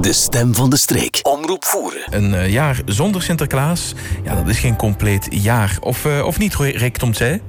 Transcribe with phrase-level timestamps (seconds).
[0.00, 1.20] De stem van de streek.
[1.22, 2.02] Omroep voeren.
[2.10, 5.76] Een uh, jaar zonder Sinterklaas, ja, dat is geen compleet jaar.
[5.80, 7.40] Of, uh, of niet, Rick Tomtzij?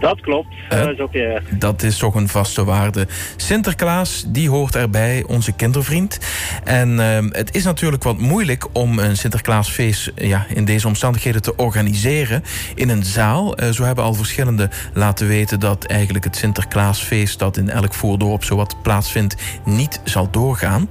[0.00, 0.48] Dat klopt.
[0.72, 1.40] Uh, dat, is ook, ja.
[1.50, 3.06] dat is toch een vaste waarde.
[3.36, 6.18] Sinterklaas, die hoort erbij, onze kindervriend.
[6.64, 11.56] En uh, het is natuurlijk wat moeilijk om een Sinterklaasfeest ja, in deze omstandigheden te
[11.56, 12.42] organiseren
[12.74, 13.62] in een zaal.
[13.62, 18.44] Uh, zo hebben al verschillende laten weten dat eigenlijk het Sinterklaasfeest dat in elk voordorp
[18.44, 20.88] zowat plaatsvindt, niet zal doorgaan.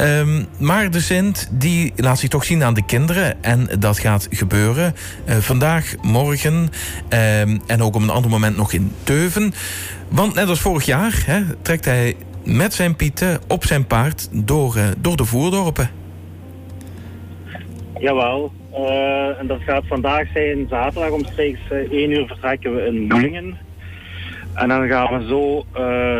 [0.00, 4.26] Um, maar de Sint die laat zich toch zien aan de kinderen en dat gaat
[4.30, 4.94] gebeuren.
[5.28, 9.52] Uh, vandaag, morgen um, en ook om een ander moment nog in Teuven.
[10.08, 14.76] Want net als vorig jaar hè, trekt hij met zijn pieten op zijn paard door,
[14.76, 15.90] uh, door de voerdorpen.
[17.98, 18.52] Jawel.
[18.72, 23.58] Uh, en dat gaat vandaag zijn, zaterdag omstreeks uh, 1 uur vertrekken we in Moelingen.
[24.54, 25.66] En dan gaan we zo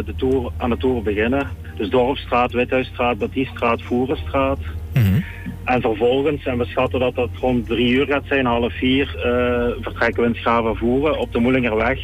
[0.05, 1.49] de tour, aan de tour beginnen.
[1.77, 4.59] Dus Dorpstraat, Withuisstraat, Baptiestraat, Voerenstraat.
[4.95, 5.25] Mm -hmm.
[5.71, 9.83] En vervolgens, en we schatten dat dat rond drie uur gaat zijn, half vier, uh,
[9.83, 11.99] vertrekken we in Schavenvoeren op de Moelingerweg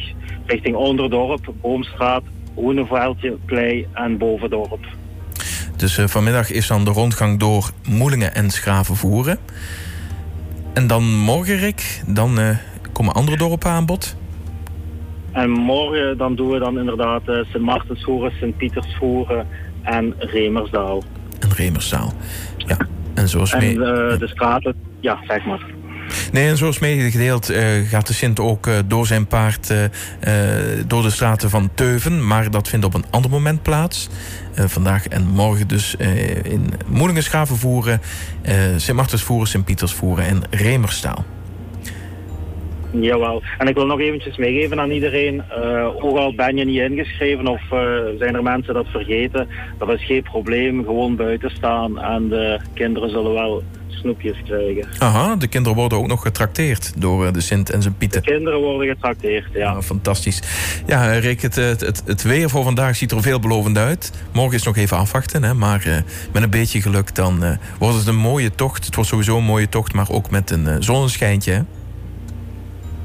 [0.45, 2.23] richting Onderdorp, Boomstraat,
[2.55, 4.85] Groeneveldje, Klei en Bovendorp.
[5.75, 9.37] Dus uh, vanmiddag is dan de rondgang door Moelingen en Schavenvoeren.
[10.73, 12.57] En dan morgen, Rick, dan uh,
[12.91, 14.15] komen andere dorpen aan bod?
[15.31, 19.47] En morgen dan doen we dan inderdaad Sint Maartensvoeren, Sint Pietersvoeren
[19.81, 21.03] en Remersdaal.
[21.39, 22.13] En Remersdaal,
[22.57, 22.86] ja.
[23.17, 23.73] En zoals en, mee...
[23.73, 25.65] uh, de straten, ja, zeg maar.
[26.31, 29.73] Nee, en zoals medegedeeld uh, gaat de Sint ook uh, door zijn paard
[30.87, 32.27] door de straten van Teuven.
[32.27, 34.09] Maar dat vindt op een ander moment plaats.
[34.53, 35.95] vandaag en morgen dus
[36.43, 38.01] in Moelingen voeren,
[38.75, 41.25] Sint Martens voeren, Sint Pieters voeren en Remerstaal.
[42.91, 43.41] Jawel.
[43.57, 45.43] En ik wil nog eventjes meegeven aan iedereen.
[45.63, 47.79] Uh, ook al ben je niet ingeschreven of uh,
[48.17, 50.83] zijn er mensen dat vergeten, dat is geen probleem.
[50.83, 54.87] Gewoon buiten staan en de kinderen zullen wel snoepjes krijgen.
[54.97, 58.23] Aha, de kinderen worden ook nog getrakteerd door de Sint en zijn Pieten.
[58.23, 59.71] De kinderen worden getrakteerd, ja.
[59.71, 60.41] Ah, fantastisch.
[60.85, 64.11] Ja, Rick, het, het, het, weer voor vandaag ziet er veelbelovend uit.
[64.33, 65.95] Morgen is nog even afwachten, hè, maar uh,
[66.33, 68.85] met een beetje geluk dan wordt het een mooie tocht.
[68.85, 71.61] Het wordt sowieso een mooie tocht, maar ook met een zonneschijntje, hè?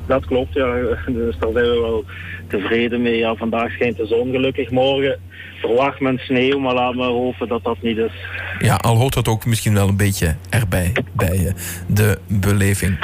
[0.06, 0.74] Dat klopt, ja.
[1.06, 2.04] Dus daar zijn we wel
[2.46, 3.16] tevreden mee.
[3.16, 4.70] Ja, vandaag schijnt de zon gelukkig.
[4.70, 5.20] Morgen
[5.60, 8.12] verwacht men sneeuw, maar laat maar hopen dat dat niet is.
[8.58, 11.52] Ja, al hoort dat ook misschien wel een beetje erbij, bij
[11.86, 12.98] de beleving.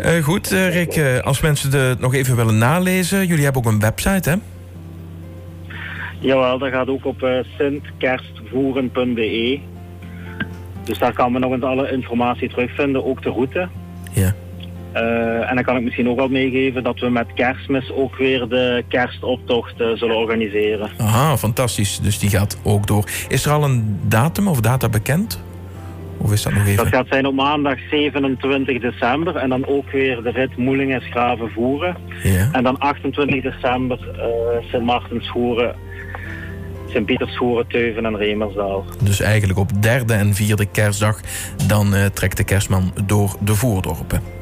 [0.00, 3.72] Uh, goed, uh, Rick, uh, als mensen het nog even willen nalezen, jullie hebben ook
[3.72, 4.36] een website, hè?
[6.18, 9.60] Jawel, dat gaat ook op sintkerstvoeren.be.
[10.84, 13.68] Dus daar kan men nog eens alle informatie terugvinden, ook de route.
[14.12, 14.34] Ja.
[14.94, 18.48] Uh, en dan kan ik misschien ook wel meegeven dat we met kerstmis ook weer
[18.48, 20.90] de kerstoptocht uh, zullen organiseren.
[20.96, 22.00] Aha, fantastisch.
[22.02, 23.04] Dus die gaat ook door.
[23.28, 25.42] Is er al een datum of data bekend?
[26.16, 26.76] Of is dat nog even?
[26.84, 29.36] Dat gaat zijn op maandag 27 december.
[29.36, 31.96] En dan ook weer de rit Moelingen Schraven Voeren.
[32.22, 32.48] Ja.
[32.52, 35.74] En dan 28 december uh, Sint Maartens Voeren.
[36.86, 38.84] Sint Pietersvoeren, Teuven en Remersdaal.
[39.02, 41.20] Dus eigenlijk op derde en vierde kerstdag...
[41.66, 44.39] dan trekt de kerstman door de voordorpen.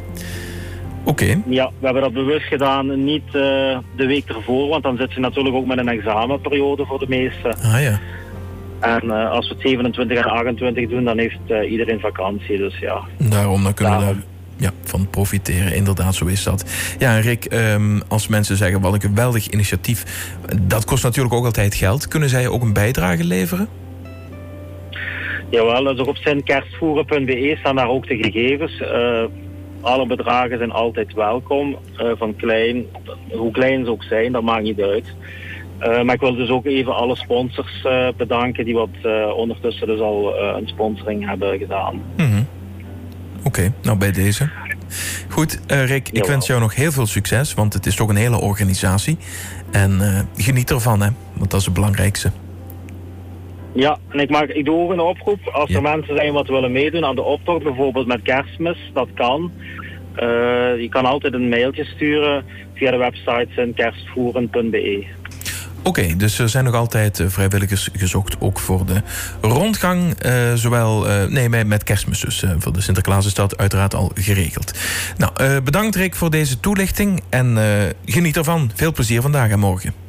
[1.08, 1.22] Oké.
[1.22, 1.42] Okay.
[1.46, 3.32] Ja, we hebben dat bewust gedaan, niet uh,
[3.96, 7.54] de week ervoor, want dan zit je natuurlijk ook met een examenperiode voor de meesten.
[7.62, 8.00] Ah ja.
[8.80, 12.78] En uh, als we het 27 en 28 doen, dan heeft uh, iedereen vakantie, dus
[12.78, 13.00] ja.
[13.18, 14.16] Daarom, dan kunnen Daarom.
[14.16, 15.74] we daar ja, van profiteren.
[15.74, 16.64] Inderdaad, zo is dat.
[16.98, 20.04] Ja, Rick, um, als mensen zeggen wat een geweldig initiatief,
[20.62, 22.08] dat kost natuurlijk ook altijd geld.
[22.08, 23.68] Kunnen zij ook een bijdrage leveren?
[25.50, 28.80] Jawel, dus op sintkerstvoeren.be staan daar ook de gegevens.
[28.80, 29.24] Uh,
[29.80, 31.76] alle bedragen zijn altijd welkom.
[32.02, 32.84] Uh, van klein,
[33.30, 35.14] hoe klein ze ook zijn, dat maakt niet uit.
[35.80, 38.88] Uh, maar ik wil dus ook even alle sponsors uh, bedanken die wat
[39.36, 41.94] ondertussen dus al een sponsoring hebben gedaan.
[42.16, 42.46] Mm -hmm.
[43.38, 44.50] Oké, okay, nou bij deze.
[45.28, 46.30] Goed, Rick, ik Jawel.
[46.30, 49.18] wens jou nog heel veel succes, want het is toch een hele organisatie.
[49.70, 50.00] En
[50.36, 52.30] geniet ervan, hè, want dat is het belangrijkste.
[53.72, 55.46] Ja, en ik, maak, ik doe ook een oproep.
[55.46, 55.76] Als ja.
[55.76, 59.52] er mensen zijn wat willen meedoen aan de optocht, bijvoorbeeld met kerstmis, dat kan.
[60.14, 62.44] Uh, je kan altijd een mailtje sturen
[62.74, 65.04] via de website sintkerstvoeren.be.
[65.78, 69.02] Oké, okay, dus er zijn nog altijd vrijwilligers gezocht, ook voor de
[69.40, 70.24] rondgang.
[70.26, 72.42] Uh, zowel, uh, nee, met kerstmis dus.
[72.42, 74.78] Uh, voor de Sinterklaas is dat uiteraard al geregeld.
[75.16, 77.58] Nou, bedankt Rick voor deze toelichting en
[78.04, 78.70] geniet ervan.
[78.74, 80.06] Veel plezier vandaag en morgen.